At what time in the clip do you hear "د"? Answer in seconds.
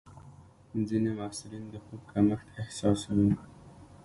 1.69-1.75